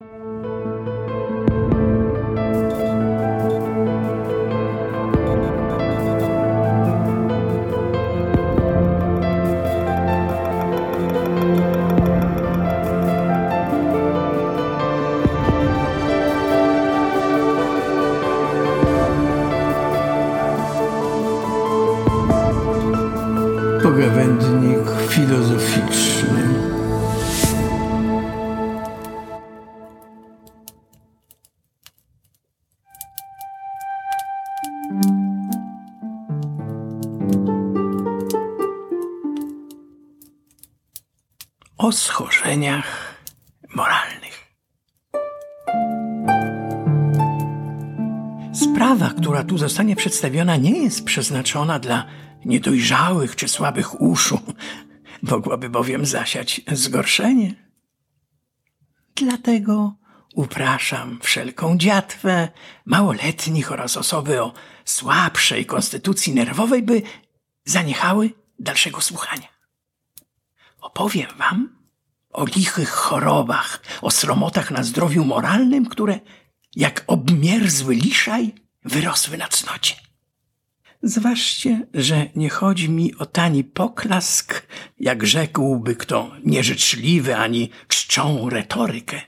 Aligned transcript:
you 0.00 0.27
O 41.78 41.92
schorzeniach 41.92 43.14
moralnych. 43.74 44.54
Sprawa, 48.54 49.10
która 49.10 49.44
tu 49.44 49.58
zostanie 49.58 49.96
przedstawiona, 49.96 50.56
nie 50.56 50.82
jest 50.82 51.04
przeznaczona 51.04 51.78
dla 51.78 52.06
niedojrzałych 52.44 53.36
czy 53.36 53.48
słabych 53.48 54.00
uszu. 54.00 54.40
Mogłaby 55.22 55.70
bowiem 55.70 56.06
zasiać 56.06 56.60
zgorszenie. 56.72 57.54
Dlatego 59.16 59.94
upraszam 60.34 61.18
wszelką 61.22 61.78
dziatwę 61.78 62.48
małoletnich 62.84 63.72
oraz 63.72 63.96
osoby 63.96 64.42
o 64.42 64.52
słabszej 64.84 65.66
konstytucji 65.66 66.34
nerwowej, 66.34 66.82
by 66.82 67.02
zaniechały 67.64 68.30
dalszego 68.58 69.00
słuchania. 69.00 69.58
Opowiem 70.80 71.30
wam 71.38 71.77
o 72.38 72.44
lichych 72.44 72.90
chorobach, 72.90 73.82
o 74.02 74.10
sromotach 74.10 74.70
na 74.70 74.82
zdrowiu 74.82 75.24
moralnym, 75.24 75.86
które 75.86 76.20
jak 76.76 77.04
obmierzły 77.06 77.94
liszaj 77.94 78.54
wyrosły 78.84 79.38
na 79.38 79.48
cnocie. 79.48 79.94
Zważcie, 81.02 81.86
że 81.94 82.26
nie 82.36 82.50
chodzi 82.50 82.90
mi 82.90 83.14
o 83.14 83.26
tani 83.26 83.64
poklask, 83.64 84.66
jak 85.00 85.26
rzekłby 85.26 85.96
kto 85.96 86.30
nieżyczliwy 86.44 87.36
ani 87.36 87.70
czczą 87.88 88.50
retorykę, 88.50 89.20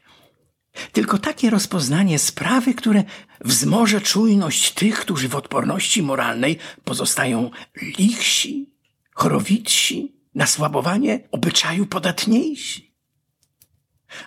tylko 0.92 1.18
takie 1.18 1.50
rozpoznanie 1.50 2.18
sprawy, 2.18 2.74
które 2.74 3.04
wzmoże 3.40 4.00
czujność 4.00 4.72
tych, 4.72 5.00
którzy 5.00 5.28
w 5.28 5.36
odporności 5.36 6.02
moralnej 6.02 6.58
pozostają 6.84 7.50
lichsi, 7.98 8.70
chorowitsi, 9.14 10.20
na 10.34 10.46
słabowanie 10.46 11.28
obyczaju 11.32 11.86
podatniejsi. 11.86 12.89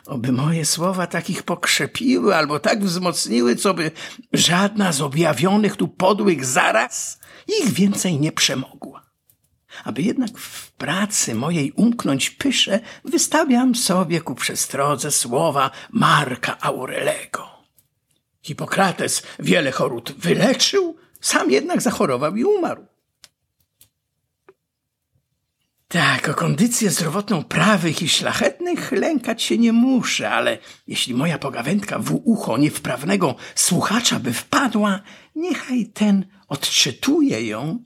Oby 0.06 0.32
moje 0.32 0.66
słowa 0.66 1.08
takich 1.08 1.44
pokrzepiły 1.44 2.36
albo 2.36 2.60
tak 2.60 2.84
wzmocniły, 2.84 3.56
co 3.56 3.74
by 3.74 3.92
żadna 4.34 4.92
z 4.92 5.02
objawionych 5.02 5.76
tu 5.76 5.88
podłych 5.88 6.46
zaraz 6.46 7.20
ich 7.48 7.74
więcej 7.74 8.20
nie 8.20 8.32
przemogła. 8.32 9.04
Aby 9.84 10.02
jednak 10.02 10.38
w 10.38 10.72
pracy 10.72 11.36
mojej 11.36 11.72
umknąć 11.72 12.30
pysze, 12.30 12.80
wystawiam 13.06 13.76
sobie 13.76 14.22
ku 14.22 14.36
przestrodze 14.36 15.12
słowa 15.12 15.72
Marka 15.92 16.58
Aurelego. 16.62 17.50
Hipokrates 18.42 19.24
wiele 19.40 19.72
chorób 19.72 20.12
wyleczył, 20.12 20.98
sam 21.22 21.52
jednak 21.52 21.82
zachorował 21.82 22.36
i 22.36 22.44
umarł. 22.44 22.93
Tak, 25.94 26.30
o 26.30 26.34
kondycję 26.34 26.90
zdrowotną 26.90 27.44
prawych 27.44 28.02
i 28.02 28.10
szlachetnych 28.10 28.92
lękać 28.92 29.44
się 29.44 29.58
nie 29.58 29.74
muszę, 29.74 30.30
ale 30.30 30.58
jeśli 30.88 31.14
moja 31.14 31.38
pogawędka 31.38 32.00
w 32.00 32.20
ucho 32.24 32.58
niewprawnego 32.58 33.36
słuchacza 33.56 34.20
by 34.20 34.34
wpadła, 34.34 35.00
niechaj 35.36 35.86
ten 35.86 36.26
odczytuje 36.48 37.48
ją, 37.48 37.84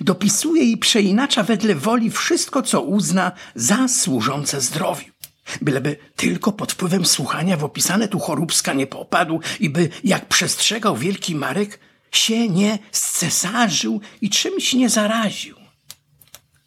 dopisuje 0.00 0.62
i 0.62 0.76
przeinacza 0.76 1.42
wedle 1.42 1.74
woli 1.74 2.10
wszystko, 2.10 2.62
co 2.62 2.80
uzna 2.80 3.32
za 3.54 3.88
służące 3.88 4.60
zdrowiu. 4.60 5.12
Byleby 5.60 5.96
tylko 6.16 6.52
pod 6.52 6.72
wpływem 6.72 7.06
słuchania 7.06 7.56
w 7.56 7.64
opisane 7.64 8.08
tu 8.08 8.18
choróbska 8.18 8.72
nie 8.72 8.86
popadł 8.86 9.40
i 9.60 9.70
by, 9.70 9.88
jak 10.04 10.28
przestrzegał 10.28 10.96
wielki 10.96 11.34
Marek, 11.34 11.80
się 12.12 12.48
nie 12.48 12.78
scesarzył 12.92 14.00
i 14.20 14.30
czymś 14.30 14.72
nie 14.74 14.88
zaraził. 14.88 15.59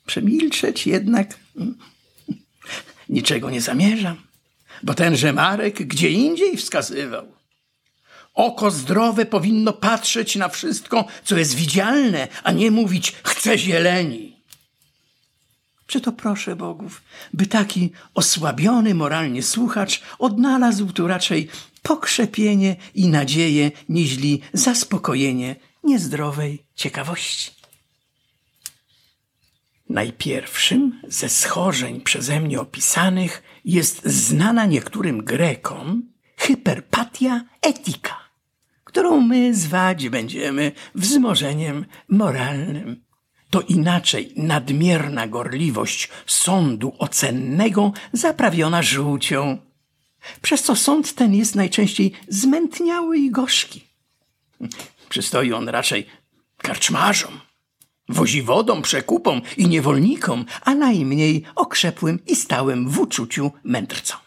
Przemilczeć 0.06 0.88
jednak 0.88 1.40
niczego 3.10 3.50
nie 3.50 3.62
zamierzam, 3.62 4.16
bo 4.84 4.94
tenże 4.94 5.34
Marek 5.34 5.88
gdzie 5.88 6.10
indziej 6.10 6.58
wskazywał. 6.58 7.28
Oko 8.34 8.72
zdrowe 8.72 9.26
powinno 9.26 9.74
patrzeć 9.74 10.36
na 10.36 10.50
wszystko, 10.50 11.06
co 11.24 11.38
jest 11.38 11.56
widzialne, 11.56 12.28
a 12.44 12.52
nie 12.52 12.72
mówić 12.72 13.14
chcę 13.24 13.58
zieleni. 13.58 14.34
Przeto 15.88 16.12
proszę 16.12 16.56
bogów, 16.56 17.02
by 17.34 17.46
taki 17.46 17.92
osłabiony 18.14 18.94
moralnie 18.94 19.44
słuchacz 19.44 20.02
odnalazł 20.20 20.92
tu 20.92 21.08
raczej 21.08 21.48
pokrzepienie 21.82 22.76
i 22.96 23.08
nadzieję, 23.08 23.72
niźli 23.90 24.42
zaspokojenie 24.54 25.56
niezdrowej 25.84 26.64
ciekawości. 26.76 27.63
Najpierwszym 29.94 31.02
ze 31.08 31.30
schorzeń 31.30 32.02
przeze 32.02 32.40
mnie 32.40 32.60
opisanych 32.60 33.44
jest 33.66 34.06
znana 34.06 34.66
niektórym 34.66 35.24
Grekom 35.24 36.04
hyperpatia 36.38 37.44
etika, 37.62 38.20
którą 38.84 39.22
my 39.22 39.56
zwać 39.56 40.10
będziemy 40.10 40.72
wzmożeniem 40.96 41.86
moralnym. 42.10 43.04
To 43.50 43.62
inaczej 43.62 44.34
nadmierna 44.38 45.28
gorliwość 45.28 46.10
sądu 46.26 46.94
ocennego 47.00 47.94
zaprawiona 48.14 48.82
żółcią, 48.82 49.58
przez 50.42 50.64
co 50.64 50.76
sąd 50.76 51.16
ten 51.16 51.34
jest 51.34 51.56
najczęściej 51.56 52.12
zmętniały 52.28 53.18
i 53.18 53.32
gorzki. 53.32 53.88
Przystoi 55.10 55.54
on 55.54 55.70
raczej 55.70 56.06
karczmarzom, 56.58 57.40
woziwodom, 58.10 58.82
przekupom 58.82 59.42
i 59.58 59.68
niewolnikom, 59.68 60.46
a 60.62 60.76
najmniej 60.76 61.44
okrzepłym 61.56 62.20
i 62.26 62.36
stałym 62.36 62.90
w 62.90 63.00
uczuciu 63.00 63.52
mędrcom. 63.64 64.20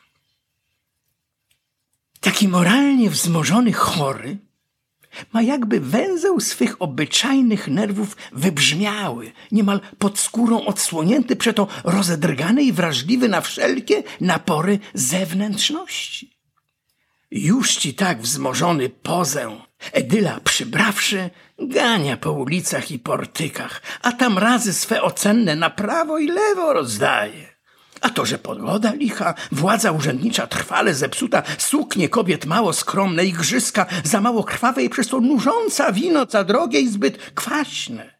Taki 2.21 2.49
moralnie 2.49 3.11
wzmożony 3.11 3.73
chory 3.73 4.39
ma 5.33 5.43
jakby 5.43 5.81
węzeł 5.81 6.41
swych 6.41 6.83
obyczajnych 6.83 7.69
nerwów 7.69 8.17
wybrzmiały, 8.33 9.33
niemal 9.53 9.81
pod 9.99 10.19
skórą 10.19 10.65
odsłonięty, 10.65 11.37
przeto 11.37 11.69
rozedrgany 11.85 12.63
i 12.63 12.73
wrażliwy 12.73 13.29
na 13.29 13.41
wszelkie 13.41 14.03
napory 14.21 14.79
zewnętrzności. 14.95 16.37
Już 17.31 17.77
ci 17.77 17.95
tak 17.95 18.23
wzmożony 18.23 18.89
pozę, 18.89 19.61
Edyla 19.93 20.41
przybrawszy, 20.45 21.31
gania 21.59 22.17
po 22.17 22.33
ulicach 22.33 22.91
i 22.91 22.99
portykach, 22.99 23.83
a 24.03 24.13
tam 24.13 24.39
razy 24.39 24.75
swe 24.75 25.03
ocenne 25.03 25.57
na 25.57 25.71
prawo 25.71 26.19
i 26.19 26.29
lewo 26.29 26.73
rozdaje. 26.73 27.57
A 28.01 28.11
to, 28.11 28.27
że 28.27 28.39
pogoda 28.39 28.93
licha, 28.93 29.35
władza 29.53 29.93
urzędnicza 29.93 30.47
trwale 30.47 30.95
zepsuta, 30.95 31.43
suknie 31.59 32.09
kobiet 32.09 32.47
mało 32.47 32.73
skromne, 32.73 33.25
igrzyska 33.25 33.87
za 34.05 34.21
mało 34.21 34.45
krwawe 34.45 34.83
i 34.83 34.91
przez 34.91 35.09
to 35.09 35.21
nużąca 35.21 35.93
wino 35.93 36.27
za 36.29 36.45
drogie 36.45 36.81
i 36.81 36.89
zbyt 36.89 37.19
kwaśne. 37.19 38.16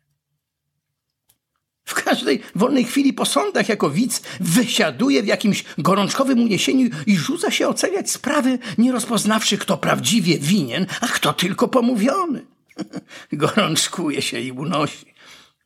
W 1.87 1.95
każdej 1.95 2.41
wolnej 2.55 2.85
chwili 2.85 3.13
po 3.13 3.25
sądach 3.25 3.69
jako 3.69 3.91
widz 3.91 4.23
wysiaduje 4.41 5.23
w 5.23 5.27
jakimś 5.27 5.65
gorączkowym 5.79 6.43
uniesieniu 6.43 6.89
i 7.07 7.17
rzuca 7.17 7.51
się 7.51 7.69
oceniać 7.69 8.11
sprawy, 8.11 8.59
nie 8.79 8.93
rozpoznawszy, 8.93 9.59
kto 9.59 9.77
prawdziwie 9.77 10.39
winien, 10.39 10.87
a 11.01 11.07
kto 11.09 11.33
tylko 11.33 11.69
pomówiony. 11.69 12.47
Gorączkuje 13.33 14.23
się 14.23 14.41
i 14.41 14.53
unosi, 14.53 15.15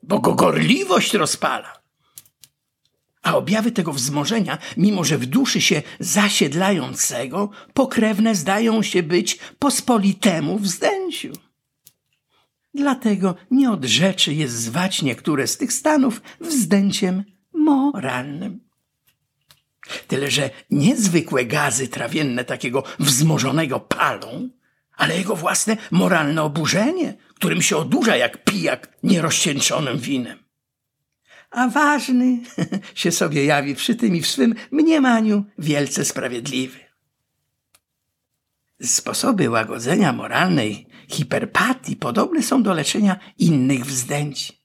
bo 0.02 0.18
go 0.18 0.34
gorliwość 0.34 1.14
rozpala. 1.14 1.80
A 3.22 3.36
objawy 3.36 3.72
tego 3.72 3.92
wzmożenia, 3.92 4.58
mimo 4.76 5.04
że 5.04 5.18
w 5.18 5.26
duszy 5.26 5.60
się 5.60 5.82
zasiedlającego, 6.00 7.50
pokrewne 7.74 8.34
zdają 8.34 8.82
się 8.82 9.02
być 9.02 9.38
pospolitemu 9.58 10.58
wzdęciu. 10.58 11.32
Dlatego 12.74 13.34
nie 13.50 13.70
od 13.70 13.84
rzeczy 13.84 14.34
jest 14.34 14.54
zwać 14.54 15.02
niektóre 15.02 15.46
z 15.46 15.56
tych 15.56 15.72
stanów 15.72 16.22
wzdęciem 16.40 17.24
moralnym. 17.52 18.60
Tyle, 20.06 20.30
że 20.30 20.50
niezwykłe 20.70 21.44
gazy 21.44 21.88
trawienne 21.88 22.44
takiego 22.44 22.82
wzmożonego 22.98 23.80
palą, 23.80 24.48
ale 24.96 25.18
jego 25.18 25.36
własne 25.36 25.76
moralne 25.90 26.42
oburzenie, 26.42 27.14
którym 27.34 27.62
się 27.62 27.76
odurza 27.76 28.16
jak 28.16 28.44
pijak 28.44 28.98
nierozcieńczonym 29.02 29.98
winem. 29.98 30.38
A 31.50 31.68
ważny 31.68 32.38
się 32.94 33.12
sobie 33.12 33.44
jawi 33.44 33.74
przy 33.74 33.94
tym 33.94 34.16
i 34.16 34.20
w 34.20 34.26
swym 34.26 34.54
mniemaniu 34.70 35.44
wielce 35.58 36.04
sprawiedliwy. 36.04 36.78
Sposoby 38.82 39.50
łagodzenia 39.50 40.12
moralnej 40.12 40.86
hiperpatii 41.10 41.96
podobne 41.96 42.42
są 42.42 42.62
do 42.62 42.74
leczenia 42.74 43.18
innych 43.38 43.86
wzdęć. 43.86 44.60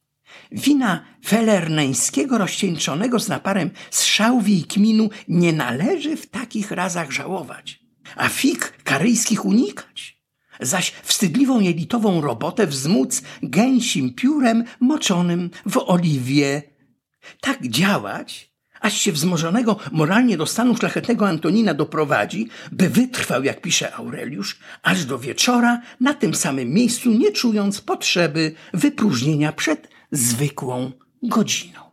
Wina 0.51 1.05
felerneńskiego 1.25 2.37
rozcieńczonego 2.37 3.19
z 3.19 3.27
naparem 3.27 3.71
szałwi 3.91 4.59
i 4.59 4.63
kminu 4.63 5.09
nie 5.27 5.53
należy 5.53 6.17
w 6.17 6.27
takich 6.27 6.71
razach 6.71 7.11
żałować, 7.11 7.79
a 8.15 8.29
fig 8.29 8.73
karyjskich 8.83 9.45
unikać, 9.45 10.21
zaś 10.59 10.91
wstydliwą 11.03 11.59
jelitową 11.59 12.21
robotę 12.21 12.67
wzmóc 12.67 13.21
gęsim 13.43 14.13
piórem 14.13 14.63
moczonym 14.79 15.49
w 15.65 15.77
oliwie. 15.77 16.61
Tak 17.41 17.67
działać, 17.67 18.54
aż 18.81 18.93
się 18.93 19.11
wzmożonego 19.11 19.79
moralnie 19.91 20.37
do 20.37 20.45
stanu 20.45 20.75
szlachetnego 20.75 21.27
Antonina 21.27 21.73
doprowadzi, 21.73 22.49
by 22.71 22.89
wytrwał, 22.89 23.43
jak 23.43 23.61
pisze 23.61 23.93
Aureliusz, 23.93 24.59
aż 24.83 25.05
do 25.05 25.19
wieczora 25.19 25.81
na 25.99 26.13
tym 26.13 26.35
samym 26.35 26.69
miejscu, 26.69 27.11
nie 27.11 27.31
czując 27.31 27.81
potrzeby 27.81 28.55
wypróżnienia 28.73 29.51
przed 29.51 29.89
zwykłą 30.11 30.91
godziną. 31.23 31.85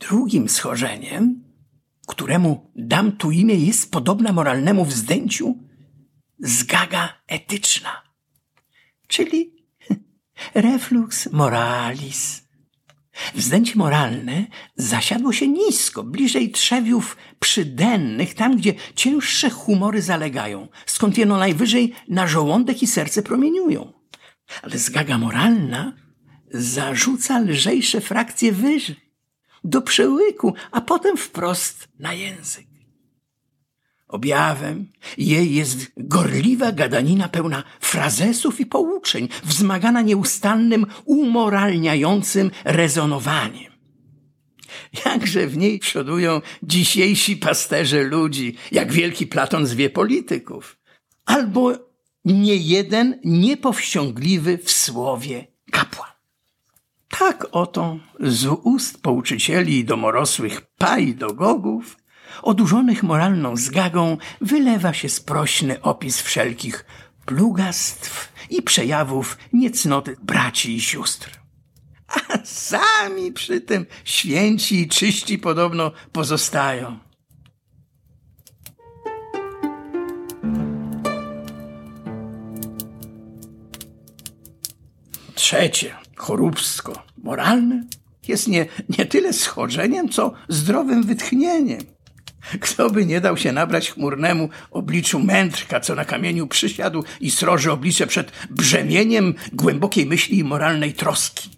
Drugim 0.00 0.48
schorzeniem, 0.48 1.44
któremu 2.06 2.70
dam 2.76 3.12
tu 3.12 3.30
imię, 3.30 3.54
jest 3.54 3.92
podobna 3.92 4.32
moralnemu 4.32 4.84
wzdęciu 4.84 5.58
zgaga 6.38 7.14
etyczna, 7.26 8.02
czyli 9.08 9.52
reflux 10.54 11.32
moralis. 11.32 12.48
Wzdęcie 13.34 13.72
moralne 13.76 14.46
zasiadło 14.76 15.32
się 15.32 15.48
nisko, 15.48 16.04
bliżej 16.04 16.50
trzewiów 16.50 17.16
przydennych, 17.38 18.34
tam 18.34 18.56
gdzie 18.56 18.74
cięższe 18.94 19.50
humory 19.50 20.02
zalegają, 20.02 20.68
skąd 20.86 21.18
jeno 21.18 21.36
najwyżej 21.36 21.94
na 22.08 22.26
żołądek 22.26 22.82
i 22.82 22.86
serce 22.86 23.22
promieniują. 23.22 23.92
Ale 24.62 24.78
zgaga 24.78 25.18
moralna 25.18 25.92
zarzuca 26.50 27.38
lżejsze 27.40 28.00
frakcje 28.00 28.52
wyżej, 28.52 28.96
do 29.64 29.82
przełyku, 29.82 30.54
a 30.70 30.80
potem 30.80 31.16
wprost 31.16 31.88
na 31.98 32.14
język. 32.14 32.67
Objawem 34.08 34.86
jej 35.18 35.54
jest 35.54 35.92
gorliwa 35.96 36.72
gadanina 36.72 37.28
pełna 37.28 37.62
frazesów 37.80 38.60
i 38.60 38.66
pouczeń, 38.66 39.28
wzmagana 39.44 40.02
nieustannym, 40.02 40.86
umoralniającym 41.04 42.50
rezonowaniem. 42.64 43.72
Jakże 45.04 45.46
w 45.46 45.56
niej 45.56 45.78
przodują 45.78 46.40
dzisiejsi 46.62 47.36
pasterze 47.36 48.02
ludzi, 48.02 48.56
jak 48.72 48.92
wielki 48.92 49.26
Platon 49.26 49.66
zwie 49.66 49.90
polityków. 49.90 50.78
Albo 51.24 51.72
niejeden 52.24 53.20
niepowściągliwy 53.24 54.58
w 54.58 54.70
słowie 54.70 55.46
kapłan. 55.70 56.10
Tak 57.08 57.46
oto 57.52 57.98
z 58.20 58.46
ust 58.46 59.02
pouczycieli 59.02 59.84
domorosłych 59.84 60.60
paj 60.60 61.14
do 61.14 61.34
gogów 61.34 61.96
odurzonych 62.42 63.02
moralną 63.02 63.56
zgagą, 63.56 64.16
wylewa 64.40 64.92
się 64.92 65.08
sprośny 65.08 65.82
opis 65.82 66.22
wszelkich 66.22 66.84
plugastw 67.26 68.32
i 68.50 68.62
przejawów 68.62 69.38
niecnoty 69.52 70.16
braci 70.22 70.76
i 70.76 70.80
sióstr. 70.80 71.38
A 72.08 72.38
sami 72.44 73.32
przy 73.32 73.60
tym 73.60 73.86
święci 74.04 74.80
i 74.80 74.88
czyści 74.88 75.38
podobno 75.38 75.92
pozostają. 76.12 76.98
Trzecie, 85.34 85.94
choróbsko 86.16 87.02
moralne, 87.22 87.84
jest 88.28 88.48
nie, 88.48 88.66
nie 88.98 89.06
tyle 89.06 89.32
schodzeniem, 89.32 90.08
co 90.08 90.32
zdrowym 90.48 91.02
wytchnieniem. 91.02 91.80
Kto 92.60 92.90
by 92.90 93.06
nie 93.06 93.20
dał 93.20 93.36
się 93.36 93.52
nabrać 93.52 93.90
chmurnemu 93.90 94.48
obliczu 94.70 95.20
mędrka, 95.20 95.80
co 95.80 95.94
na 95.94 96.04
kamieniu 96.04 96.46
przysiadł 96.46 97.04
i 97.20 97.30
sroży 97.30 97.72
oblicze 97.72 98.06
przed 98.06 98.32
brzemieniem 98.50 99.34
głębokiej 99.52 100.06
myśli 100.06 100.38
i 100.38 100.44
moralnej 100.44 100.92
troski. 100.92 101.50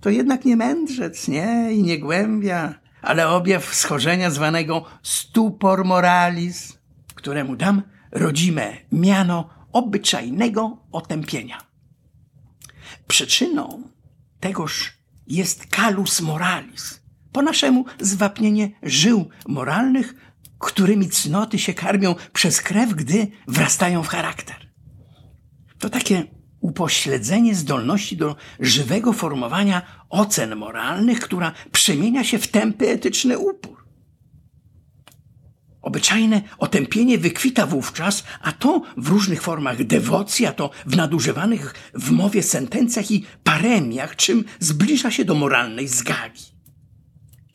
To 0.00 0.10
jednak 0.10 0.44
nie 0.44 0.56
mędrzec, 0.56 1.28
nie, 1.28 1.68
i 1.72 1.82
nie 1.82 1.98
głębia, 1.98 2.74
ale 3.02 3.28
objaw 3.28 3.74
schorzenia 3.74 4.30
zwanego 4.30 4.84
stupor 5.02 5.84
moralis, 5.84 6.78
któremu 7.14 7.56
dam 7.56 7.82
rodzime 8.10 8.76
miano 8.92 9.48
obyczajnego 9.72 10.78
otępienia. 10.92 11.58
Przyczyną 13.08 13.82
tegoż 14.40 14.92
jest 15.26 15.66
calus 15.66 16.20
moralis, 16.20 17.00
po 17.36 17.42
naszemu 17.42 17.84
zwapnienie 18.00 18.70
żył 18.82 19.28
moralnych, 19.48 20.14
którymi 20.58 21.08
cnoty 21.08 21.58
się 21.58 21.74
karmią 21.74 22.14
przez 22.32 22.60
krew, 22.60 22.94
gdy 22.94 23.26
wrastają 23.48 24.02
w 24.02 24.08
charakter. 24.08 24.56
To 25.78 25.90
takie 25.90 26.24
upośledzenie 26.60 27.54
zdolności 27.54 28.16
do 28.16 28.36
żywego 28.60 29.12
formowania 29.12 29.82
ocen 30.08 30.56
moralnych, 30.56 31.20
która 31.20 31.52
przemienia 31.72 32.24
się 32.24 32.38
w 32.38 32.48
tępy 32.48 32.88
etyczny 32.88 33.38
upór. 33.38 33.84
Obyczajne 35.82 36.42
otępienie 36.58 37.18
wykwita 37.18 37.66
wówczas, 37.66 38.24
a 38.42 38.52
to 38.52 38.82
w 38.96 39.08
różnych 39.08 39.42
formach 39.42 39.84
dewocji, 39.84 40.46
a 40.46 40.52
to 40.52 40.70
w 40.86 40.96
nadużywanych 40.96 41.74
w 41.94 42.10
mowie 42.10 42.42
sentencjach 42.42 43.10
i 43.10 43.24
paremiach, 43.44 44.16
czym 44.16 44.44
zbliża 44.60 45.10
się 45.10 45.24
do 45.24 45.34
moralnej 45.34 45.88
zgagi. 45.88 46.55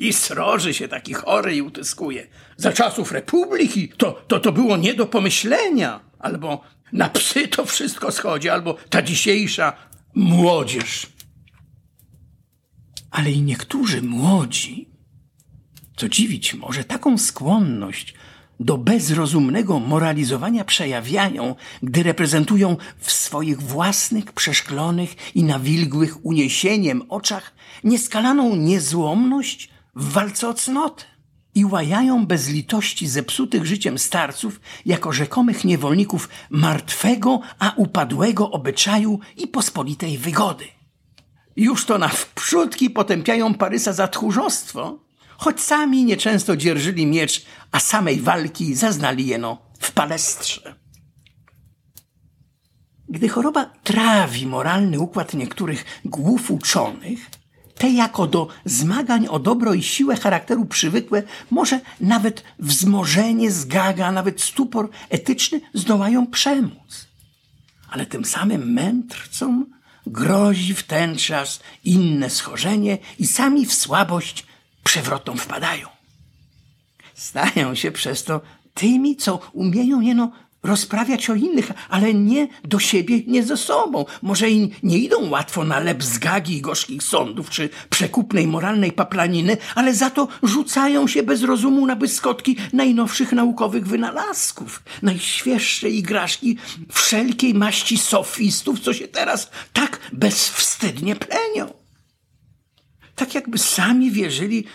I 0.01 0.13
sroży 0.13 0.74
się 0.74 0.88
taki 0.88 1.13
chory 1.13 1.55
i 1.55 1.62
utyskuje. 1.62 2.27
Za 2.58 2.74
czasów 2.74 3.12
republiki 3.12 3.89
to, 3.98 4.12
to, 4.27 4.39
to 4.39 4.51
było 4.51 4.77
nie 4.77 4.93
do 4.93 5.05
pomyślenia. 5.05 6.00
Albo 6.20 6.62
na 6.93 7.10
psy 7.10 7.48
to 7.48 7.65
wszystko 7.65 8.12
schodzi, 8.12 8.50
albo 8.50 8.74
ta 8.89 9.01
dzisiejsza 9.01 9.74
młodzież. 10.15 11.08
Ale 13.12 13.31
i 13.31 13.41
niektórzy 13.41 14.01
młodzi, 14.01 14.89
co 15.98 16.10
dziwić 16.10 16.53
może, 16.53 16.84
taką 16.84 17.17
skłonność 17.17 18.13
do 18.60 18.77
bezrozumnego 18.77 19.79
moralizowania 19.79 20.65
przejawiają, 20.65 21.55
gdy 21.84 22.03
reprezentują 22.03 22.77
w 22.98 23.12
swoich 23.12 23.62
własnych, 23.62 24.31
przeszklonych 24.34 25.36
i 25.36 25.43
nawilgłych 25.43 26.25
uniesieniem 26.25 27.01
oczach 27.10 27.53
nieskalaną 27.84 28.55
niezłomność 28.55 29.72
w 29.95 30.12
walce 30.12 30.50
o 30.50 30.53
cnotę 30.53 31.03
i 31.55 31.65
łajają 31.65 32.25
bez 32.25 32.50
litości 32.50 33.07
zepsutych 33.07 33.65
życiem 33.65 34.00
starców 34.00 34.60
jako 34.86 35.12
rzekomych 35.12 35.65
niewolników 35.65 36.29
martwego, 36.50 37.41
a 37.60 37.74
upadłego 37.75 38.51
obyczaju 38.51 39.19
i 39.38 39.48
pospolitej 39.48 40.17
wygody. 40.17 40.65
Już 41.55 41.86
to 41.86 41.98
na 41.98 42.07
wprzódki 42.07 42.89
potępiają 42.89 43.53
Parysa 43.53 43.93
za 43.93 44.07
tchórzostwo, 44.07 45.00
choć 45.38 45.62
sami 45.62 46.05
nieczęsto 46.05 46.57
dzierżyli 46.57 47.05
miecz, 47.05 47.45
a 47.71 47.79
samej 47.79 48.21
walki 48.21 48.75
zaznali 48.75 49.27
jeno 49.27 49.57
w 49.79 49.91
palestrze. 49.91 50.75
Gdy 53.10 53.29
choroba 53.29 53.65
trawi 53.83 54.48
moralny 54.48 55.00
układ 55.00 55.33
niektórych 55.33 55.86
głów 56.05 56.51
uczonych, 56.51 57.29
te 57.81 57.89
jako 57.89 58.27
do 58.27 58.47
zmagań 58.65 59.27
o 59.27 59.39
dobro 59.39 59.73
i 59.73 59.83
siłę 59.83 60.15
charakteru 60.15 60.65
przywykłe, 60.65 61.23
może 61.51 61.79
nawet 62.00 62.43
wzmożenie, 62.59 63.51
zgaga, 63.51 64.11
nawet 64.11 64.41
stupor 64.41 64.89
etyczny 65.09 65.61
zdołają 65.73 66.27
przemóc. 66.27 67.07
Ale 67.89 68.05
tym 68.05 68.25
samym 68.25 68.73
mędrcom 68.73 69.65
grozi 70.07 70.73
w 70.73 70.83
ten 70.83 71.17
czas 71.17 71.59
inne 71.83 72.29
schorzenie 72.29 72.97
i 73.19 73.27
sami 73.27 73.65
w 73.65 73.73
słabość 73.73 74.45
przewrotną 74.83 75.38
wpadają. 75.38 75.88
Stają 77.13 77.75
się 77.75 77.91
przez 77.91 78.23
to 78.23 78.41
tymi, 78.73 79.15
co 79.15 79.39
umieją 79.53 80.01
jeno 80.01 80.31
rozprawiać 80.63 81.29
o 81.29 81.35
innych, 81.35 81.71
ale 81.89 82.13
nie 82.13 82.47
do 82.63 82.79
siebie, 82.79 83.21
nie 83.27 83.43
ze 83.43 83.57
sobą. 83.57 84.05
Może 84.21 84.49
i 84.49 84.71
nie 84.83 84.97
idą 84.97 85.29
łatwo 85.29 85.63
na 85.63 85.79
lep 85.79 86.03
z 86.03 86.17
gagi 86.17 86.57
i 86.57 86.61
gorzkich 86.61 87.03
sądów, 87.03 87.49
czy 87.49 87.69
przekupnej 87.89 88.47
moralnej 88.47 88.91
paplaniny, 88.91 89.57
ale 89.75 89.93
za 89.93 90.09
to 90.09 90.27
rzucają 90.43 91.07
się 91.07 91.23
bez 91.23 91.43
rozumu 91.43 91.85
na 91.85 91.95
błyskotki 91.95 92.57
najnowszych 92.73 93.31
naukowych 93.31 93.87
wynalazków, 93.87 94.83
najświeższe 95.01 95.89
igraszki 95.89 96.57
wszelkiej 96.91 97.53
maści 97.53 97.97
sofistów, 97.97 98.79
co 98.79 98.93
się 98.93 99.07
teraz 99.07 99.51
tak 99.73 99.99
bezwstydnie 100.13 101.15
plenią. 101.15 101.73
Tak 103.15 103.35
jakby 103.35 103.57
sami 103.57 104.11
wierzyli, 104.11 104.65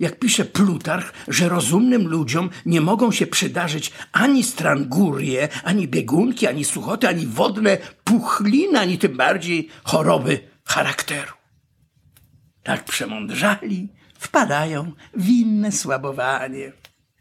jak 0.00 0.18
pisze 0.18 0.44
Plutarch, 0.44 1.12
że 1.28 1.48
rozumnym 1.48 2.08
ludziom 2.08 2.50
nie 2.66 2.80
mogą 2.80 3.12
się 3.12 3.26
przydarzyć 3.26 3.92
ani 4.12 4.42
strangurie, 4.42 5.48
ani 5.64 5.88
biegunki, 5.88 6.46
ani 6.46 6.64
suchoty, 6.64 7.08
ani 7.08 7.26
wodne 7.26 7.78
puchliny, 8.04 8.80
ani 8.80 8.98
tym 8.98 9.16
bardziej 9.16 9.68
choroby 9.84 10.40
charakteru. 10.64 11.32
Tak 12.62 12.84
przemądrzali, 12.84 13.88
wpadają 14.18 14.92
w 15.14 15.28
inne 15.28 15.72
słabowanie. 15.72 16.72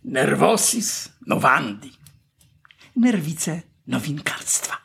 Nervosis 0.04 1.10
novandi. 1.28 1.92
Nerwice 2.96 3.62
nowinkarstwa. 3.88 4.78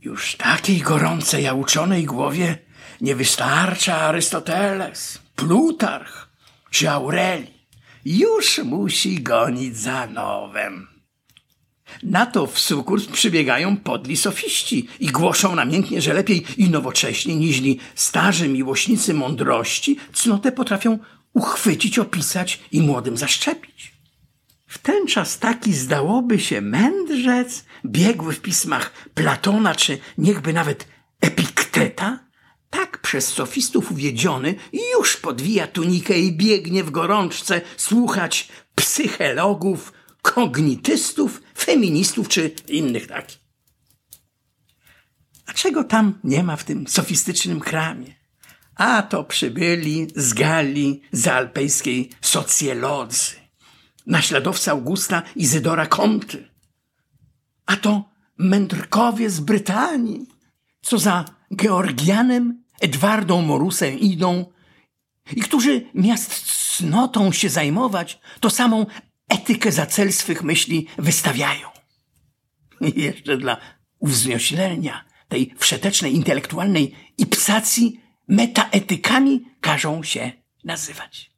Już 0.00 0.36
takiej 0.36 0.80
gorącej, 0.80 1.46
a 1.46 1.54
uczonej 1.54 2.04
głowie 2.04 2.58
nie 3.00 3.16
wystarcza 3.16 4.00
Arystoteles, 4.00 5.18
Plutarch, 5.36 6.23
czy. 6.74 7.46
Już 8.04 8.58
musi 8.58 9.22
gonić 9.22 9.76
za 9.76 10.06
nowem. 10.06 10.86
Na 12.02 12.26
to 12.26 12.46
w 12.46 12.58
sukurs 12.58 13.06
przybiegają 13.06 13.76
podli 13.76 14.16
sofiści 14.16 14.88
i 15.00 15.06
głoszą 15.06 15.54
namiętnie, 15.54 16.02
że 16.02 16.14
lepiej 16.14 16.46
i 16.56 16.70
nowocześniej 16.70 17.36
niźli 17.36 17.80
starzy 17.94 18.48
miłośnicy 18.48 19.14
mądrości 19.14 19.96
cnotę 20.12 20.52
potrafią 20.52 20.98
uchwycić, 21.32 21.98
opisać 21.98 22.60
i 22.72 22.80
młodym 22.80 23.16
zaszczepić. 23.16 23.94
W 24.66 24.78
ten 24.78 25.06
czas 25.06 25.38
taki 25.38 25.72
zdałoby 25.72 26.40
się 26.40 26.60
mędrzec, 26.60 27.64
biegły 27.86 28.32
w 28.32 28.40
pismach 28.40 28.92
Platona 29.14 29.74
czy 29.74 29.98
niechby 30.18 30.52
nawet 30.52 30.86
Epikteta, 31.20 32.18
tak 32.74 32.98
przez 32.98 33.28
sofistów 33.28 33.92
uwiedziony 33.92 34.54
już 34.92 35.16
podwija 35.16 35.66
tunikę 35.66 36.18
i 36.18 36.32
biegnie 36.32 36.84
w 36.84 36.90
gorączce 36.90 37.60
słuchać 37.76 38.48
psychologów, 38.74 39.92
kognitystów, 40.22 41.42
feministów 41.58 42.28
czy 42.28 42.54
innych 42.68 43.06
takich. 43.06 43.38
A 45.46 45.52
czego 45.52 45.84
tam 45.84 46.18
nie 46.24 46.42
ma 46.42 46.56
w 46.56 46.64
tym 46.64 46.86
sofistycznym 46.88 47.60
kramie? 47.60 48.14
A 48.76 49.02
to 49.02 49.24
przybyli 49.24 50.06
z 50.16 50.32
Galii 50.32 51.02
zaalpejskiej 51.12 52.10
socjolodzy, 52.20 53.36
naśladowca 54.06 54.70
Augusta 54.70 55.22
Izydora 55.36 55.86
Comty. 55.86 56.48
A 57.66 57.76
to 57.76 58.04
mędrkowie 58.38 59.30
z 59.30 59.40
Brytanii, 59.40 60.26
co 60.82 60.98
za 60.98 61.24
Georgianem 61.56 62.63
Edwardą 62.84 63.42
Morusem 63.42 63.98
idą 63.98 64.52
i 65.36 65.40
którzy 65.40 65.86
miast 65.94 66.30
cnotą 66.76 67.32
się 67.32 67.48
zajmować, 67.48 68.20
to 68.40 68.50
samą 68.50 68.86
etykę 69.28 69.72
za 69.72 69.86
cel 69.86 70.12
swych 70.12 70.42
myśli 70.42 70.86
wystawiają. 70.98 71.68
I 72.80 73.00
jeszcze 73.00 73.36
dla 73.36 73.56
uwznioślenia 73.98 75.04
tej 75.28 75.54
wszetecznej 75.58 76.14
intelektualnej 76.14 76.94
ipsacji 77.18 78.00
metaetykami 78.28 79.44
każą 79.60 80.02
się 80.02 80.32
nazywać. 80.64 81.30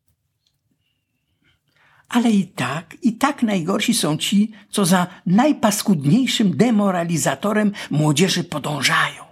Ale 2.09 2.31
i 2.31 2.47
tak, 2.47 2.97
i 3.03 3.12
tak 3.17 3.43
najgorsi 3.43 3.95
są 3.95 4.17
ci, 4.17 4.53
co 4.71 4.87
za 4.87 5.07
najpaskudniejszym 5.26 6.57
demoralizatorem 6.57 7.73
młodzieży 7.91 8.45
podążają. 8.45 9.25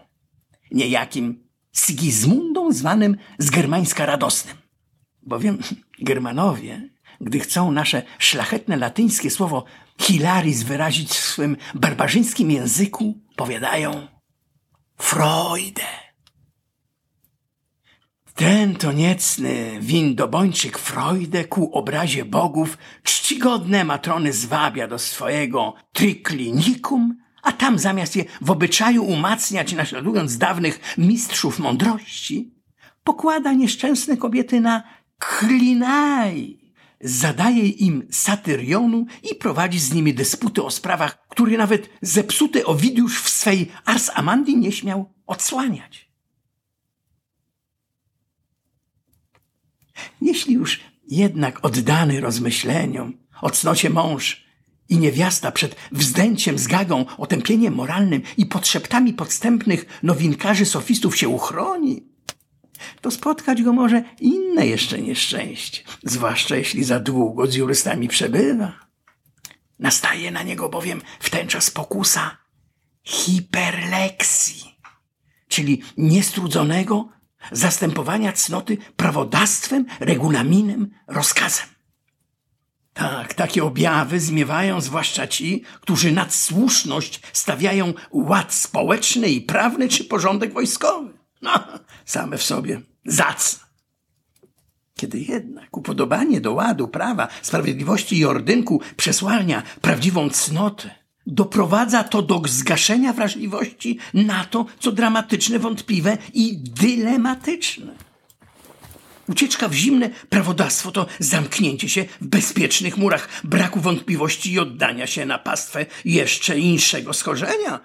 Niejakim 0.70 1.43
Sigismundą 1.74 2.72
zwanym 2.72 3.16
z 3.38 3.50
germańska 3.50 4.06
radosnym. 4.06 4.56
Bowiem 5.22 5.58
Germanowie, 5.98 6.88
gdy 7.20 7.40
chcą 7.40 7.72
nasze 7.72 8.02
szlachetne 8.18 8.76
latyńskie 8.76 9.30
słowo 9.30 9.64
hilaris 10.00 10.62
wyrazić 10.62 11.10
w 11.10 11.24
swym 11.24 11.56
barbarzyńskim 11.74 12.50
języku, 12.50 13.18
powiadają 13.36 14.06
Freude. 14.96 15.82
Ten 18.34 18.76
to 18.76 18.92
niecny 18.92 19.78
windobończyk 19.80 20.78
Freude 20.78 21.44
ku 21.44 21.72
obrazie 21.72 22.24
bogów 22.24 22.78
czcigodne 23.02 23.84
matrony 23.84 24.32
zwabia 24.32 24.88
do 24.88 24.98
swojego 24.98 25.74
triklinikum 25.92 27.16
a 27.44 27.52
tam 27.52 27.78
zamiast 27.78 28.16
je 28.16 28.24
w 28.40 28.50
obyczaju 28.50 29.04
umacniać, 29.04 29.72
naśladując 29.72 30.38
dawnych 30.38 30.80
mistrzów 30.98 31.58
mądrości, 31.58 32.54
pokłada 33.04 33.52
nieszczęsne 33.52 34.16
kobiety 34.16 34.60
na 34.60 34.82
klinaj, 35.18 36.58
zadaje 37.00 37.68
im 37.68 38.06
satyrionu 38.10 39.06
i 39.30 39.34
prowadzi 39.34 39.78
z 39.78 39.92
nimi 39.92 40.14
dysputy 40.14 40.62
o 40.62 40.70
sprawach, 40.70 41.28
które 41.28 41.56
nawet 41.56 41.90
zepsuty 42.02 42.66
Owidiusz 42.66 43.22
w 43.22 43.28
swej 43.28 43.70
Ars 43.84 44.10
Amandi 44.14 44.56
nie 44.56 44.72
śmiał 44.72 45.12
odsłaniać. 45.26 46.10
Jeśli 50.20 50.54
już 50.54 50.80
jednak 51.08 51.64
oddany 51.64 52.20
rozmyśleniom 52.20 53.18
o 53.42 53.50
cnocie 53.50 53.90
mąż 53.90 54.43
i 54.88 54.98
niewiasta 54.98 55.52
przed 55.52 55.76
wzdęciem 55.92 56.58
z 56.58 56.66
gagą, 56.66 57.04
otępieniem 57.18 57.74
moralnym 57.74 58.22
i 58.36 58.46
podszeptami 58.46 59.12
podstępnych 59.12 59.86
nowinkarzy 60.02 60.66
sofistów 60.66 61.16
się 61.16 61.28
uchroni, 61.28 62.14
to 63.00 63.10
spotkać 63.10 63.62
go 63.62 63.72
może 63.72 64.02
inne 64.20 64.66
jeszcze 64.66 65.02
nieszczęście, 65.02 65.82
zwłaszcza 66.02 66.56
jeśli 66.56 66.84
za 66.84 67.00
długo 67.00 67.46
z 67.46 67.54
jurystami 67.54 68.08
przebywa. 68.08 68.72
Nastaje 69.78 70.30
na 70.30 70.42
niego 70.42 70.68
bowiem 70.68 71.02
w 71.20 71.30
ten 71.30 71.48
czas 71.48 71.70
pokusa 71.70 72.36
hiperleksji, 73.04 74.80
czyli 75.48 75.82
niestrudzonego 75.96 77.08
zastępowania 77.52 78.32
cnoty 78.32 78.76
prawodawstwem, 78.96 79.86
regulaminem, 80.00 80.90
rozkazem. 81.06 81.73
Tak, 82.94 83.34
takie 83.34 83.64
objawy 83.64 84.20
zmiewają 84.20 84.80
zwłaszcza 84.80 85.26
ci, 85.26 85.62
którzy 85.80 86.12
nad 86.12 86.34
słuszność 86.34 87.20
stawiają 87.32 87.94
ład 88.10 88.54
społeczny 88.54 89.28
i 89.28 89.40
prawny 89.40 89.88
czy 89.88 90.04
porządek 90.04 90.52
wojskowy. 90.52 91.12
No, 91.42 91.52
same 92.04 92.38
w 92.38 92.42
sobie 92.42 92.80
zacne. 93.06 93.64
Kiedy 94.96 95.18
jednak 95.18 95.76
upodobanie 95.76 96.40
do 96.40 96.52
ładu, 96.52 96.88
prawa, 96.88 97.28
sprawiedliwości 97.42 98.18
i 98.18 98.24
ordynku 98.24 98.80
przesłania 98.96 99.62
prawdziwą 99.80 100.30
cnotę, 100.30 100.90
doprowadza 101.26 102.04
to 102.04 102.22
do 102.22 102.42
zgaszenia 102.46 103.12
wrażliwości 103.12 103.98
na 104.14 104.44
to, 104.44 104.66
co 104.78 104.92
dramatyczne, 104.92 105.58
wątpliwe 105.58 106.18
i 106.34 106.56
dylematyczne. 106.56 107.94
Ucieczka 109.28 109.68
w 109.68 109.74
zimne 109.74 110.10
prawodawstwo 110.28 110.92
to 110.92 111.06
zamknięcie 111.18 111.88
się 111.88 112.04
w 112.20 112.26
bezpiecznych 112.26 112.96
murach 112.96 113.28
braku 113.44 113.80
wątpliwości 113.80 114.52
i 114.52 114.58
oddania 114.58 115.06
się 115.06 115.26
na 115.26 115.38
pastwę 115.38 115.86
jeszcze 116.04 116.58
inszego 116.58 117.12
schorzenia, 117.12 117.80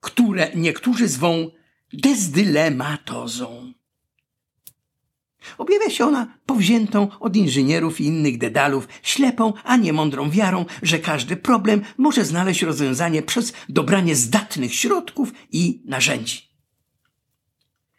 które 0.00 0.50
niektórzy 0.54 1.08
zwą 1.08 1.50
dezdylematozą. 1.92 3.72
Objawia 5.58 5.90
się 5.90 6.04
ona 6.04 6.38
powziętą 6.46 7.08
od 7.20 7.36
inżynierów 7.36 8.00
i 8.00 8.04
innych 8.04 8.38
dedalów, 8.38 8.88
ślepą, 9.02 9.52
a 9.64 9.76
nie 9.76 9.92
mądrą 9.92 10.30
wiarą, 10.30 10.64
że 10.82 10.98
każdy 10.98 11.36
problem 11.36 11.82
może 11.98 12.24
znaleźć 12.24 12.62
rozwiązanie 12.62 13.22
przez 13.22 13.52
dobranie 13.68 14.16
zdatnych 14.16 14.74
środków 14.74 15.32
i 15.52 15.82
narzędzi. 15.84 16.50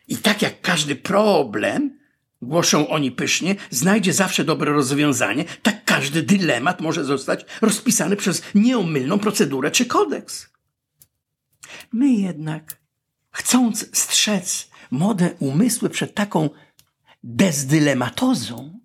I 0.08 0.18
tak 0.18 0.42
jak 0.42 0.62
każdy 0.62 0.96
problem 0.96 2.01
głoszą 2.42 2.88
oni 2.88 3.12
pysznie, 3.12 3.56
znajdzie 3.70 4.14
zawsze 4.14 4.44
dobre 4.44 4.72
rozwiązanie, 4.72 5.46
tak 5.64 5.86
każdy 5.86 6.24
dylemat 6.24 6.82
może 6.82 7.06
zostać 7.06 7.46
rozpisany 7.62 8.16
przez 8.16 8.42
nieomylną 8.56 9.20
procedurę 9.20 9.72
czy 9.72 9.86
kodeks. 9.86 10.50
My 11.94 12.14
jednak, 12.14 12.78
chcąc 13.32 13.98
strzec 13.98 14.70
młode 14.92 15.30
umysły 15.40 15.90
przed 15.90 16.14
taką 16.14 16.50
dezdylematozą, 17.24 18.80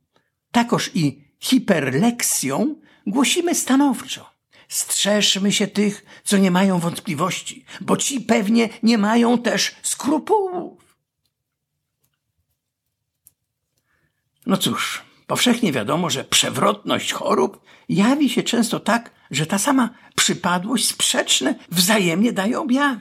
takoż 0.52 0.90
i 0.94 1.24
hiperleksją, 1.40 2.76
głosimy 3.06 3.54
stanowczo. 3.54 4.36
strzeżmy 4.68 5.52
się 5.52 5.66
tych, 5.66 6.04
co 6.24 6.36
nie 6.36 6.50
mają 6.50 6.78
wątpliwości, 6.78 7.64
bo 7.80 7.96
ci 7.96 8.20
pewnie 8.20 8.68
nie 8.82 8.98
mają 8.98 9.38
też 9.38 9.76
skrupułów. 9.82 10.85
No 14.46 14.56
cóż, 14.56 15.02
powszechnie 15.26 15.72
wiadomo, 15.72 16.10
że 16.10 16.24
przewrotność 16.24 17.12
chorób 17.12 17.60
jawi 17.88 18.30
się 18.30 18.42
często 18.42 18.80
tak, 18.80 19.10
że 19.30 19.46
ta 19.46 19.58
sama 19.58 19.90
przypadłość 20.14 20.88
sprzeczne 20.88 21.54
wzajemnie 21.70 22.32
daje 22.32 22.60
objawy. 22.60 23.00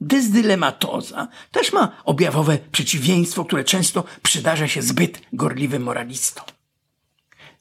Dysdylematoza 0.00 1.28
też 1.50 1.72
ma 1.72 2.02
objawowe 2.04 2.58
przeciwieństwo, 2.72 3.44
które 3.44 3.64
często 3.64 4.04
przydarza 4.22 4.68
się 4.68 4.82
zbyt 4.82 5.20
gorliwym 5.32 5.82
moralistom. 5.82 6.44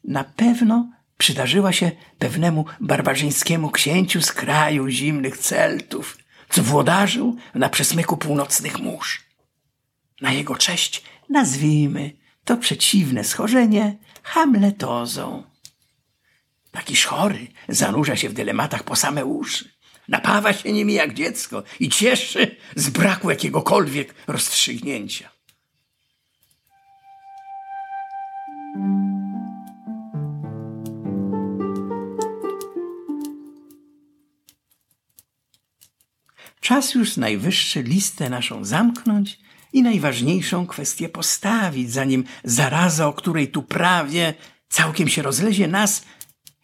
Na 0.03 0.23
pewno 0.23 0.89
przydarzyła 1.17 1.73
się 1.73 1.91
pewnemu 2.19 2.65
barbarzyńskiemu 2.79 3.71
księciu 3.71 4.21
z 4.21 4.31
kraju 4.31 4.89
zimnych 4.89 5.37
Celtów, 5.37 6.17
co 6.49 6.63
włodarzył 6.63 7.37
na 7.55 7.69
przesmyku 7.69 8.17
północnych 8.17 8.79
mórz. 8.79 9.23
Na 10.21 10.31
jego 10.31 10.55
cześć 10.55 11.03
nazwijmy 11.29 12.11
to 12.43 12.57
przeciwne 12.57 13.23
schorzenie 13.23 13.97
hamletozą. 14.23 15.43
Takiż 16.71 17.05
chory 17.05 17.47
zanurza 17.69 18.15
się 18.15 18.29
w 18.29 18.33
dylematach 18.33 18.83
po 18.83 18.95
same 18.95 19.25
uszy. 19.25 19.73
Napawa 20.07 20.53
się 20.53 20.71
nimi 20.71 20.93
jak 20.93 21.13
dziecko 21.13 21.63
i 21.79 21.89
cieszy 21.89 22.55
z 22.75 22.89
braku 22.89 23.29
jakiegokolwiek 23.29 24.15
rozstrzygnięcia. 24.27 25.29
Czas 36.59 36.93
już 36.93 37.17
najwyższy 37.17 37.83
listę 37.83 38.29
naszą 38.29 38.65
zamknąć 38.65 39.39
i 39.73 39.83
najważniejszą 39.83 40.67
kwestię 40.67 41.09
postawić, 41.09 41.91
zanim 41.91 42.23
zaraza, 42.43 43.07
o 43.07 43.13
której 43.13 43.47
tu 43.47 43.63
prawie 43.63 44.33
całkiem 44.69 45.09
się 45.09 45.21
rozlezie 45.21 45.67
nas, 45.67 46.05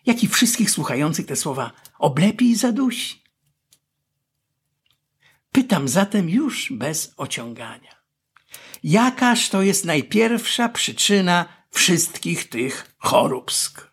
jak 0.06 0.24
i 0.24 0.28
wszystkich 0.28 0.72
słuchających 0.72 1.26
te 1.26 1.36
słowa 1.36 1.72
oblepi 2.00 2.50
i 2.50 2.56
zadusi. 2.56 3.24
Pytam 5.52 5.88
zatem 5.88 6.30
już 6.30 6.74
bez 6.74 7.14
ociągania. 7.18 7.96
Jakaż 8.84 9.50
to 9.50 9.62
jest 9.62 9.86
najpierwsza 9.86 10.70
przyczyna 10.70 11.46
wszystkich 11.72 12.50
tych 12.50 12.96
choróbsk? 12.98 13.90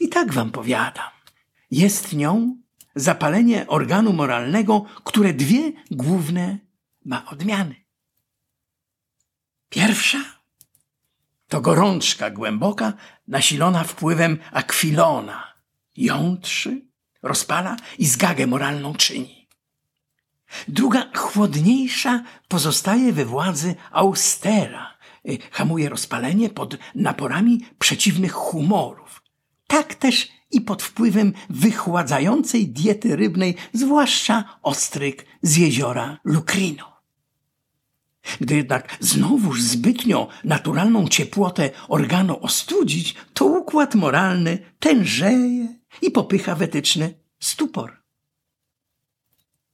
I 0.00 0.08
tak 0.08 0.32
wam 0.32 0.50
powiadam. 0.50 1.10
Jest 1.70 2.12
nią 2.12 2.56
zapalenie 2.94 3.66
organu 3.66 4.12
moralnego, 4.12 4.84
które 5.04 5.34
dwie 5.34 5.72
główne 5.90 6.65
ma 7.06 7.26
odmiany. 7.26 7.74
Pierwsza 9.68 10.18
to 11.48 11.60
gorączka 11.60 12.30
głęboka, 12.30 12.92
nasilona 13.28 13.84
wpływem 13.84 14.38
akwilona. 14.52 15.54
Jątrzy, 15.96 16.82
rozpala 17.22 17.76
i 17.98 18.06
zgagę 18.06 18.46
moralną 18.46 18.94
czyni. 18.94 19.48
Druga, 20.68 21.10
chłodniejsza, 21.14 22.22
pozostaje 22.48 23.12
we 23.12 23.24
władzy 23.24 23.74
austera, 23.90 24.98
y, 25.28 25.38
hamuje 25.50 25.88
rozpalenie 25.88 26.50
pod 26.50 26.78
naporami 26.94 27.66
przeciwnych 27.78 28.32
humorów. 28.32 29.22
Tak 29.66 29.94
też 29.94 30.28
i 30.50 30.60
pod 30.60 30.82
wpływem 30.82 31.32
wychładzającej 31.50 32.68
diety 32.68 33.16
rybnej, 33.16 33.56
zwłaszcza 33.72 34.58
ostryk 34.62 35.26
z 35.42 35.56
jeziora 35.56 36.18
Lukrino. 36.24 36.95
Gdy 38.40 38.56
jednak 38.56 38.96
znowuż 39.00 39.62
zbytnio 39.62 40.28
naturalną 40.44 41.08
ciepłotę 41.08 41.70
organu 41.88 42.38
ostudzić, 42.40 43.14
to 43.34 43.44
układ 43.44 43.94
moralny 43.94 44.58
tężeje 44.78 45.68
i 46.02 46.10
popycha 46.10 46.54
wetyczny 46.54 47.14
stupor. 47.40 48.02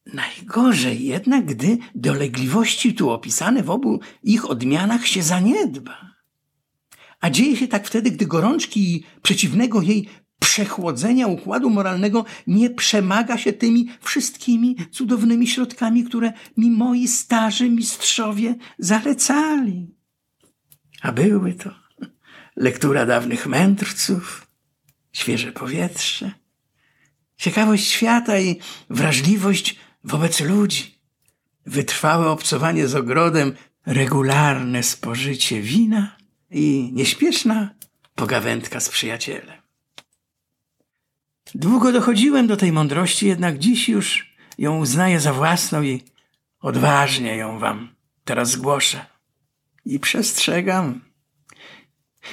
Najgorzej 0.07 1.05
jednak, 1.05 1.47
gdy 1.47 1.79
dolegliwości 1.95 2.95
tu 2.95 3.11
opisane 3.11 3.63
w 3.63 3.71
obu 3.71 4.01
ich 4.23 4.51
odmianach 4.51 5.07
się 5.07 5.23
zaniedba. 5.23 6.13
A 7.21 7.31
dzieje 7.31 7.57
się 7.57 7.69
tak 7.69 7.87
wtedy, 7.87 8.11
gdy 8.11 8.27
gorączki 8.27 9.05
przeciwnego 9.23 9.83
jej 9.83 10.09
przechłodzenia 10.43 11.27
układu 11.27 11.71
moralnego 11.71 12.25
nie 12.47 12.71
przemaga 12.71 13.39
się 13.39 13.53
tymi 13.53 13.89
wszystkimi 14.01 14.77
cudownymi 14.91 15.47
środkami, 15.47 16.05
które 16.05 16.33
mi 16.57 16.71
moi 16.71 17.09
starzy 17.09 17.71
mistrzowie 17.71 18.55
zalecali. 18.79 19.95
A 21.03 21.13
były 21.13 21.53
to 21.53 21.71
lektura 22.57 23.07
dawnych 23.07 23.47
mędrców, 23.47 24.47
świeże 25.13 25.53
powietrze, 25.53 26.33
ciekawość 27.37 27.87
świata 27.87 28.39
i 28.39 28.59
wrażliwość 28.91 29.79
wobec 30.05 30.41
ludzi, 30.41 30.99
wytrwałe 31.67 32.31
obcowanie 32.31 32.89
z 32.89 32.95
ogrodem, 32.95 33.53
regularne 33.87 34.83
spożycie 34.83 35.61
wina 35.61 36.17
i 36.51 36.91
nieśpieszna 36.93 37.75
pogawędka 38.15 38.81
z 38.81 38.89
przyjacielem. 38.89 39.62
Długo 41.55 41.93
dochodziłem 41.93 42.47
do 42.47 42.57
tej 42.57 42.73
mądrości, 42.73 43.27
jednak 43.27 43.59
dziś 43.59 43.89
już 43.89 44.35
ją 44.59 44.79
uznaję 44.79 45.21
za 45.21 45.33
własną 45.33 45.83
i 45.83 46.03
odważnie 46.61 47.37
ją 47.37 47.59
wam 47.59 47.95
teraz 48.25 48.51
zgłoszę. 48.51 49.07
I 49.85 49.99
przestrzegam. 49.99 51.01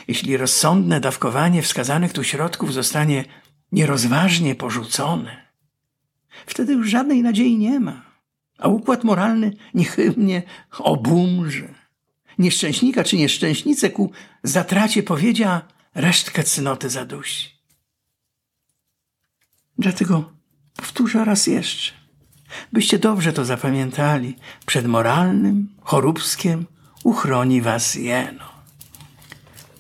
Jeśli 0.07 0.37
rozsądne 0.37 0.99
dawkowanie 0.99 1.61
wskazanych 1.61 2.13
tu 2.13 2.23
środków 2.23 2.73
zostanie 2.73 3.25
nierozważnie 3.71 4.55
porzucone, 4.55 5.47
wtedy 6.45 6.73
już 6.73 6.89
żadnej 6.89 7.21
nadziei 7.21 7.57
nie 7.57 7.79
ma, 7.79 8.01
a 8.59 8.67
układ 8.67 9.03
moralny 9.03 9.53
niechybnie 9.73 10.43
obumrze. 10.79 11.73
Nieszczęśnika 12.37 13.03
czy 13.03 13.17
nieszczęśnicę 13.17 13.89
ku 13.89 14.11
zatracie 14.43 15.03
powiedzia 15.03 15.61
resztkę 15.95 16.43
cnoty 16.43 16.89
zadusi. 16.89 17.58
Dlatego 19.79 20.31
powtórzę 20.75 21.25
raz 21.25 21.47
jeszcze, 21.47 21.91
byście 22.73 22.99
dobrze 22.99 23.33
to 23.33 23.45
zapamiętali. 23.45 24.35
Przed 24.65 24.87
moralnym 24.87 25.69
choróbskiem 25.81 26.65
uchroni 27.03 27.61
was 27.61 27.95
jeno. 27.95 28.49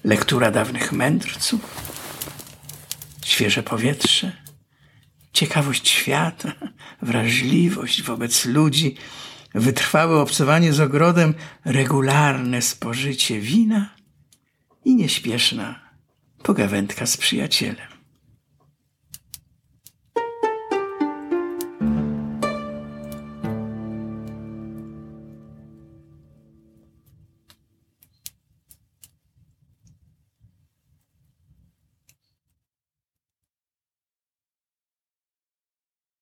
Lektura 0.03 0.51
dawnych 0.51 0.91
mędrców, 0.91 1.61
świeże 3.25 3.63
powietrze, 3.63 4.31
ciekawość 5.33 5.89
świata, 5.89 6.51
wrażliwość 7.01 8.03
wobec 8.03 8.45
ludzi, 8.45 8.95
wytrwałe 9.55 10.21
obcowanie 10.21 10.73
z 10.73 10.79
ogrodem, 10.79 11.33
regularne 11.65 12.61
spożycie 12.61 13.39
wina. 13.39 13.89
I 14.85 14.95
nieśpieszna 14.95 15.79
pogawędka 16.43 17.05
z 17.05 17.17
przyjacielem. 17.17 17.88